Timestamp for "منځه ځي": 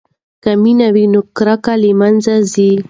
1.99-2.71